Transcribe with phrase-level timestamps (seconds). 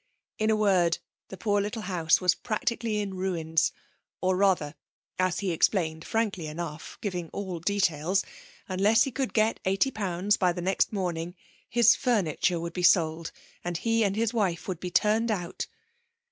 [0.39, 0.97] In a word,
[1.27, 3.71] the poor little house was practically in ruins,
[4.19, 4.73] or rather,
[5.19, 8.25] as he explained frankly enough (giving all details),
[8.67, 11.35] unless he could get eighty pounds by the next morning
[11.69, 13.31] his furniture would be sold
[13.63, 15.67] and he and his wife would be turned out.